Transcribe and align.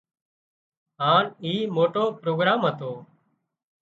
هانَ 1.01 1.23
اِي 1.45 1.53
موٽو 1.75 2.03
پروگرام 2.21 2.59
هتو 2.67 2.91